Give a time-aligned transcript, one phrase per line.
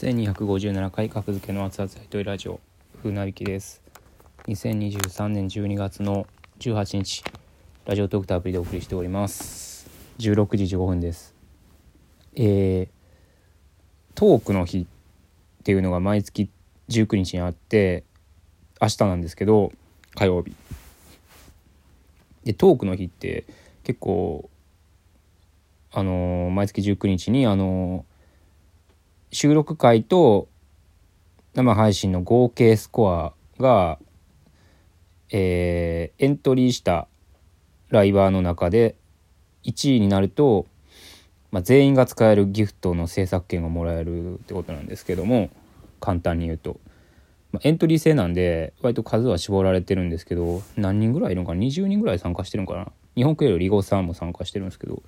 [0.00, 2.58] 1257回格付けの熱々やりとりラジオ
[3.02, 3.82] 風なびきです。
[4.46, 6.26] 2023年12月の
[6.58, 7.22] 18日
[7.84, 9.90] ラジオトークとアプリでお送りしております。
[10.18, 11.34] 16時15分です。
[12.34, 12.88] えー、
[14.14, 16.48] トークの日っていうのが毎月
[16.88, 18.04] 19日にあって
[18.80, 19.70] 明日なんですけど
[20.14, 20.54] 火曜日。
[22.44, 23.44] でトークの日って
[23.84, 24.48] 結構
[25.92, 28.09] あのー毎月19日にあのー
[29.32, 30.48] 収録回と
[31.54, 33.98] 生配信の合計スコアが、
[35.30, 37.06] えーエントリーした
[37.88, 38.96] ライバーの中で
[39.64, 40.66] 1位になると、
[41.50, 45.48] まあ、全員が使えるギフトの制作権がもらえるってことなんですけども
[46.00, 46.78] 簡単に言うと、
[47.52, 52.92] まあ、エントリー制なんで割と数は絞られてるんですけど何人ぐらいいるのかな？20人ぐらい参加してるのかな？
[53.14, 55.02] 日本クエリゴさんも参加してるんですけど。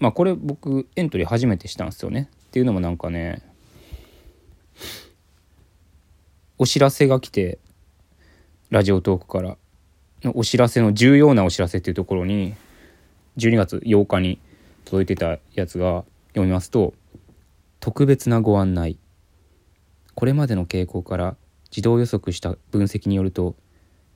[0.00, 2.30] まあこれ僕エントリー初めてしたんですよね。
[2.48, 3.42] っていうのもなんかね
[6.58, 7.58] お知らせが来て
[8.70, 9.56] ラジオトークから。
[10.34, 12.54] お知らせの重要なお知らせっていうところに
[13.36, 14.40] 12月8日に
[14.84, 16.94] 届いてたやつが読みますと
[17.78, 18.98] 「特別なご案内」
[20.16, 21.36] これまでの傾向から
[21.70, 23.54] 自動予測した分析によると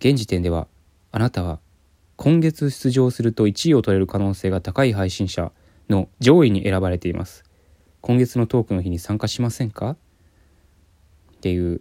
[0.00, 0.66] 現時点では
[1.12, 1.60] あなたは
[2.16, 5.52] 今月出場すると1位を取れる可能性が高い配信者
[5.88, 7.44] の上位に選ばれています。
[8.02, 9.90] 今月のトークの日に参加しませんか？
[9.92, 9.96] っ
[11.40, 11.80] ていう。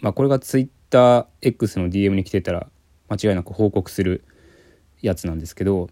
[0.00, 2.68] まあこれが TwitterX の DM に来てたら
[3.08, 4.24] 間違いなく報告する
[5.02, 5.90] やつなんですけど。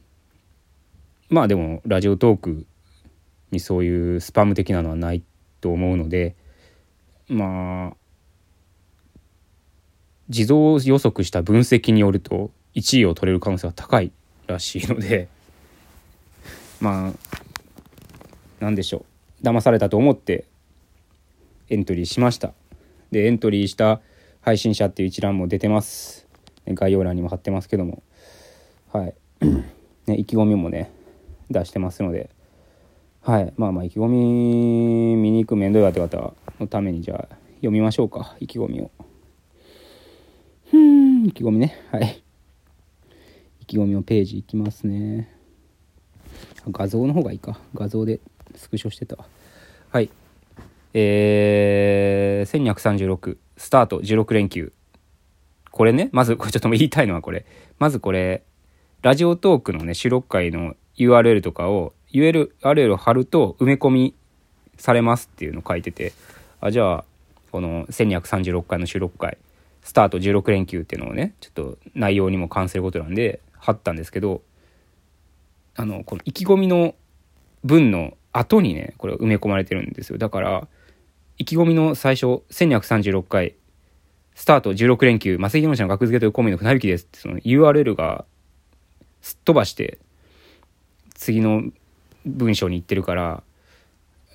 [1.30, 2.66] まあでもラジオトーク
[3.50, 5.22] にそういうスパム的なのはない
[5.60, 6.36] と思うので
[7.28, 7.96] まあ
[10.28, 14.12] 自動予測した分析によると1位を取れる可能性が高い
[14.46, 15.28] らしいので。
[16.80, 17.12] まあ
[18.60, 19.04] なんでしょ
[19.42, 19.44] う。
[19.44, 20.46] 騙されたと思って
[21.68, 22.52] エントリーしました。
[23.10, 24.00] でエントリーした
[24.40, 26.26] 配信者っていう一覧も出てます。
[26.66, 28.02] 概要欄にも貼ってますけども。
[28.92, 29.14] はい。
[30.06, 30.90] ね意気込みもね
[31.50, 32.30] 出してますので。
[33.22, 33.52] はい。
[33.56, 38.36] まあまあ意気込み見に行く面倒いわって方のためにじゃあ読みましょうか。
[38.40, 38.90] 意気込みを。
[40.70, 41.26] ふーん。
[41.26, 41.78] 意気込みね。
[41.90, 42.22] はい。
[43.60, 45.34] 意気込みのページいきますね。
[46.70, 47.58] 画像の方がいいか。
[47.74, 48.20] 画像で。
[48.56, 49.16] スクショしてた
[49.90, 50.10] はい。
[50.92, 54.00] えー、1236スタート。
[54.00, 54.72] 16連休。
[55.70, 57.46] これねまずこれちょっと言いたいのはこれ。
[57.78, 58.42] まずこれ
[59.02, 64.14] ラジオトークのね収録回の URL とかを URL を貼ると埋め込み
[64.76, 66.12] されますっていうの書いてて。
[66.60, 67.04] あじゃあ
[67.52, 69.36] この1236回の収録回
[69.82, 70.18] スタート。
[70.18, 74.42] 16連休っていうのをねちょっと内容にも関することなんで貼ったんですけど
[75.76, 76.94] あのこの意気込みの
[77.64, 80.18] 文の後にねこれ埋め込まれてるんですよ。
[80.18, 80.68] だから
[81.38, 83.54] 意気込みの最初1236回
[84.34, 88.24] スタート16連休、マセキノ社の学付けというコミの船引きですってその URL が
[89.22, 89.98] すっ飛ばして
[91.14, 91.62] 次の
[92.26, 93.42] 文章に行ってるから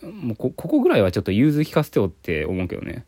[0.01, 3.05] もうこここぐらいはちょっと融通聞かせてよって思うけどね。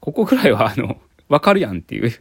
[0.00, 2.12] ここぐらいはあのわかるやんっていう。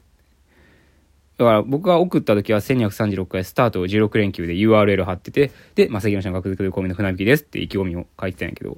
[1.42, 8.78] だから僕が送った時は1236回スタート16連休で URL 貼っててで、マセキノ社の学付けというコミの船引きですって意気込みを書いてたんやけど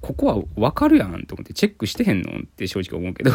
[0.00, 3.30] ここはわかるやんと思ってチェックしてへんのって正直思うけど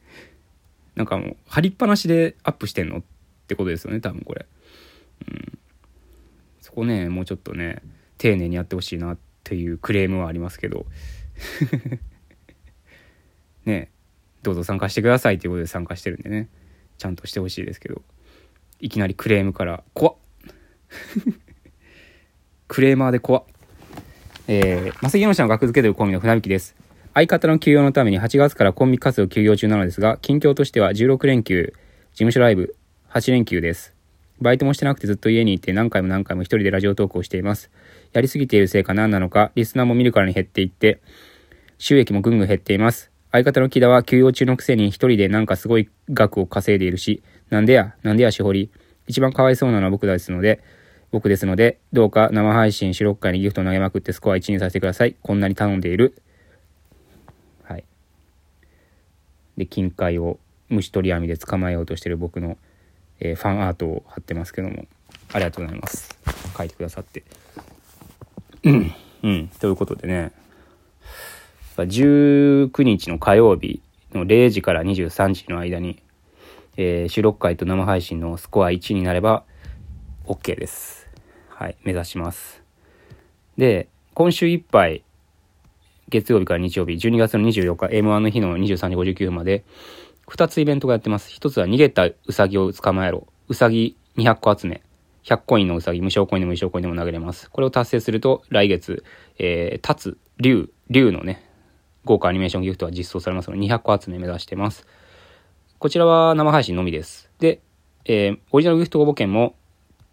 [0.96, 3.02] なんかもう貼りっぱなしでアップしてんのっ
[3.46, 4.46] てことですよね多分これ。
[5.30, 5.58] うん。
[6.62, 7.82] そこねもうちょっとね
[8.16, 10.86] 丁寧にやってほしいなっていうクレームはありますけど。
[13.66, 13.90] ね
[14.42, 16.48] どうぞ参加してくださいということで参加してるんでね。
[16.98, 18.02] ちゃんとしてほしいですけど
[18.80, 20.14] いきなりクレームから怖っ
[22.68, 23.44] クレーマーで怖っ
[24.50, 26.74] えー、マセキノ社の学付けというコンビの船引きです。
[27.12, 31.74] 相方の休養のために8月からコンビ活動休業中なのですが、近況としては16連休、
[32.12, 32.74] 事務所ライブ、
[33.10, 33.94] 8連休です。
[34.40, 37.70] バイトもしてなくてずっと家にいて何回も何回も一人でラジオトークをしています。
[38.14, 41.02] やりすぎているせいか何なのか、リスナーも見るからに減っていって、
[41.76, 43.10] 収益もぐんぐん減っています。
[43.30, 48.70] 相方の木田は休養中のくせに一人でなんかすごい額を稼いでいるし、なんでや、なんでやしほり。
[49.06, 50.62] 一番かわいそうなのは僕ですので、
[51.10, 55.16] 僕ですので、どうか生配信、収録会にギフト投げまくってスコア1にさせてください。
[55.22, 56.20] こんなに頼んでいる。
[57.64, 57.84] はい。
[59.56, 60.38] で、金塊を
[60.68, 62.58] 虫取り網で捕まえようとしてる僕の、
[63.20, 64.86] えーファンアートを貼ってますけども、
[65.32, 66.18] ありがとうございます。
[66.56, 67.24] 書いてくださって。
[69.22, 69.48] うん。
[69.60, 70.32] ということでね、
[71.84, 73.82] 19日の火曜日
[74.12, 76.02] の0時から23時の間に、
[76.76, 79.44] えー収録会と生配信のスコア1になれば
[80.26, 81.08] OK です。
[81.48, 82.62] はい、目指します。
[83.56, 85.02] で、今週いっぱい
[86.08, 89.64] 月曜日から日曜日、12月の24日、M1 の日の23時59分まで、
[90.28, 91.30] 2つイベントがやってます。
[91.30, 93.26] 1つは逃げたウサギを捕まえろ。
[93.48, 94.82] ウサギ200個集め。
[95.24, 97.50] 100コインのウサギ、無償コインでも無償コインでも投げれます。
[97.50, 99.04] これを達成すると、来月、
[99.38, 101.47] えー、立つ、竜、竜のね、
[102.08, 104.86] 豪華アニメーションギフトは実装されますので、200個集め目指してます。
[105.78, 107.30] こちらは生配信のみです。
[107.38, 107.60] で、
[108.06, 109.54] えー、オリジナルギフト応募券も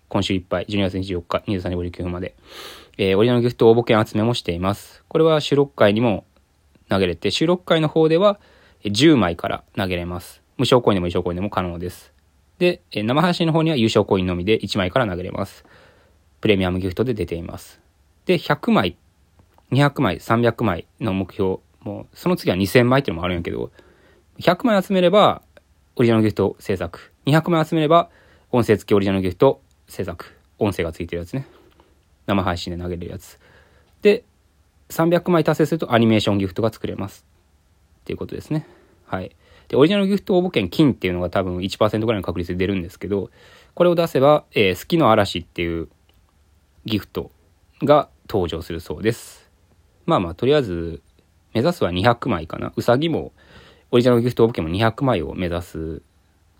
[0.09, 2.35] 今週いっぱい、12月24日、23時59分まで、
[2.97, 5.05] えー、オリジナルギフト応募券集めもしています。
[5.07, 6.25] これは収録会にも
[6.89, 8.39] 投げれて、収録会の方では
[8.83, 10.43] 10枚から投げれます。
[10.57, 12.13] 無償コインでも無償コインでも可能です。
[12.59, 15.65] で、えー、生配信の方には優勝コインのみで1枚から投げれます。
[16.41, 17.79] プレミアムギフトで出ています。
[18.25, 18.97] で、100枚、
[19.71, 23.71] 200枚、300枚の目標、もうその次は2000枚っていうのもあるんやけど、
[24.39, 25.41] 100枚集めれば
[25.95, 27.13] オリジナルギフト制作。
[27.27, 28.09] 200枚集めれば
[28.51, 30.25] 音声付きオリジナルギフト制作。
[30.57, 31.47] 音声がついてるやつね。
[32.25, 33.39] 生配信で投げれるやつ。
[34.01, 34.23] で、
[34.89, 37.23] 300枚達成するとアニメーションギフトが作れます。
[38.01, 38.67] っていうことですね。
[39.05, 39.35] はい。
[39.67, 43.29] で、オリジナルギフト応募券金っていうのが多分1%ぐらいの確率で出るんですけど、
[43.75, 45.89] これを出せば、えー、好きの嵐っていう
[46.85, 47.31] ギフト
[47.83, 49.49] が登場するそうです。
[50.05, 51.01] まあまあ、とりあえず、
[51.55, 52.73] 目指すは200枚かな。
[52.75, 53.31] うさぎも、
[53.89, 56.01] オリジナルギフト応募券も200枚を目指す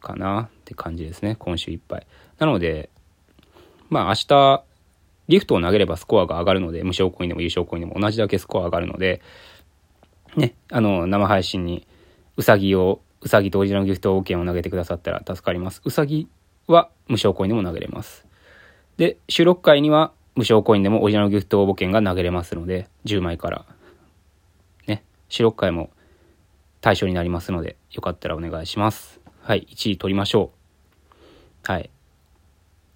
[0.01, 1.36] かなって感じですね。
[1.38, 2.07] 今週いっぱい。
[2.39, 2.89] なので、
[3.89, 4.63] まあ明日、
[5.27, 9.21] ギフトを投げればスコアが上がるので、無償コインでも優勝コインでも同じだけスコア上がるので、
[10.38, 11.86] ね、あの、生配信に
[12.38, 15.81] うさぎを、うさぎとオリジナルギフト券を投げてくださったら助かります。
[15.83, 16.30] うさぎ
[16.68, 18.25] は無償コインでも投げれます。
[18.95, 23.65] で、収録会には無償コインでもオリジナルギフト応募券が投げれますので、10枚から。
[25.25, 25.89] ね、収録会も
[26.81, 29.19] 対象になりますので、よかったらお願いします。
[29.42, 30.51] はい、1位取りましょ
[31.68, 31.72] う。
[31.72, 31.89] はい。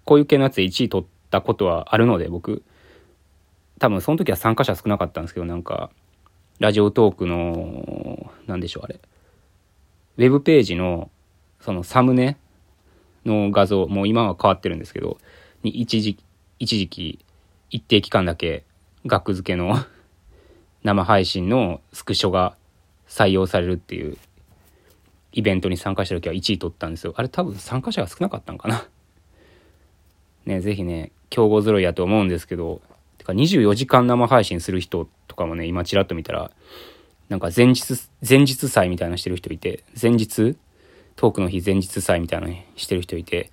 [0.04, 2.62] こういう系のやつで1位取ったことはあるので、僕、
[3.78, 5.90] 多分その時は参加者少なかったんですけど、なんか、
[6.58, 9.00] ラジオトークの、なんでしょう、あれ。
[10.18, 11.10] ウェブページの、
[11.60, 12.36] そのサムネ
[13.24, 15.18] の画像、もう今は変わってるんですけど、
[15.62, 16.18] に一時、
[16.58, 17.24] 一時期、
[17.70, 18.64] 一定期間だけ、
[19.06, 19.74] 額付けの
[20.82, 22.56] 生配信のスクショが
[23.08, 24.16] 採用されるっていう
[25.32, 27.12] イベントに参加した時は1位取ったんですよ。
[27.16, 28.86] あれ多分参加者が少なかったんかな。
[30.46, 32.80] ね、ぜひね、競合揃いやと思うんですけど、
[33.18, 36.50] てか24時間生配信する人とかもね、今ちらっと見たら、
[37.28, 37.94] なんか前日、
[38.28, 40.56] 前日祭みたいなしてる人いて、前日
[41.16, 43.50] トークの日前日祭みたいなのしてる人いて、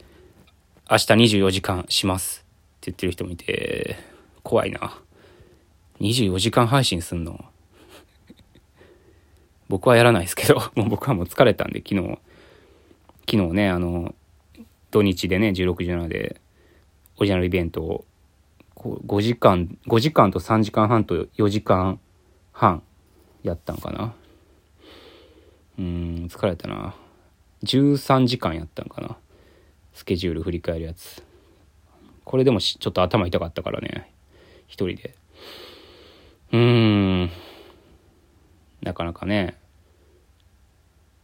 [0.90, 2.46] 明日24時間します
[2.78, 3.98] って言ってる人もいて、
[4.42, 4.98] 怖いな。
[6.00, 7.44] 24時間配信すんの？
[9.70, 12.20] 僕はやらないですけど、 もう僕はもう疲れたんで、昨日、
[13.30, 14.16] 昨日ね、あの、
[14.92, 16.40] 土日でね、16時7で、
[17.18, 18.06] オリジナルイベントを、
[18.76, 22.00] 5時間、5時間と3時間半と4時間
[22.52, 22.84] 半
[23.44, 24.14] やったんかな？
[25.80, 26.96] うん、疲れたな。
[27.64, 29.18] 13時間やったんかな？
[29.94, 31.24] スケジュール振り返るやつ。
[32.24, 34.14] これでもちょっと頭痛かったからね。
[34.68, 35.16] 一人で。
[36.52, 37.32] うーん。
[38.82, 39.58] なかなかね。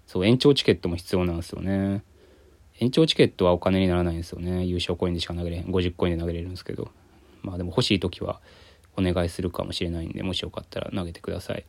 [0.08, 2.04] そう、延長チケットも必要なんですよね。
[2.80, 4.66] 延長チケットはお金にならないんですよね。
[4.66, 5.66] 優勝コインでしか投げれへん。
[5.66, 6.92] 50コインで投げれるんですけど。
[7.42, 8.40] まあでも欲しい時は
[8.98, 11.66] お願いするかもしれないんで、もしよかったら投げてください。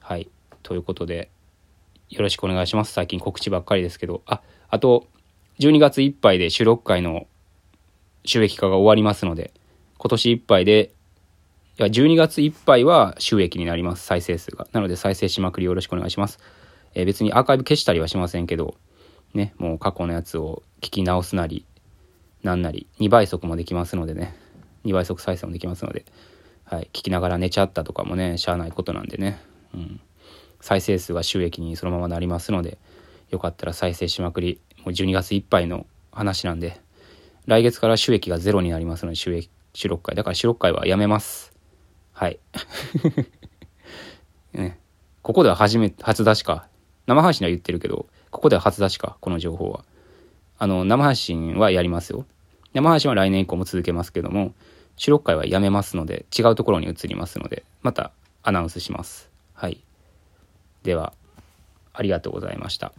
[0.00, 0.28] はい。
[0.62, 1.30] ということで、
[2.08, 2.92] よろしくお願いします。
[2.92, 4.22] 最近告知ばっかりですけど。
[4.26, 5.06] あ、あと、
[5.58, 7.26] 12月いっぱいで収録会の
[8.24, 9.52] 収益化が終わりますので、
[9.98, 10.92] 今年いっぱいで
[11.82, 14.66] や、12月いっぱいは収益になります、再生数が。
[14.72, 16.38] なので再生しまくりよろしくお願いします。
[16.94, 18.76] えー、別にアーカイブ消したりはしませんけど、
[19.34, 21.66] ね、もう過去のやつを聞き直すなり、
[22.42, 24.34] なんなり、2倍速もできますのでね、
[24.84, 26.04] 2倍速再生もできますので、
[26.64, 29.38] はい、聞きながら寝ちゃったとかもね、しゃあないことなんでね、
[29.74, 30.00] うん。
[30.60, 32.78] 再生数は収益にそのままなりますので、
[33.30, 36.80] よかったら再生しまくり、もう12月いっぱいの話なんで、
[37.46, 40.14] 来月から収益がゼロになりますので、収益、収録会。
[40.14, 41.55] だから収録会はやめます。
[42.16, 42.38] はい。
[44.54, 44.78] ね、
[45.20, 46.66] ここでは初め、初出しか。
[47.06, 49.84] 生配信は言ってるけど、ここでは初出しか、この情報は。
[50.58, 52.24] あの、生配信はやりますよ。
[52.72, 54.54] 生配信は来年以降も続けますけども、
[54.96, 59.28] 収録会はやめますので、違うところに移りますので、またアナウンスします。
[59.52, 59.84] はい。
[60.84, 61.12] では、
[61.92, 62.94] ありがとうございました。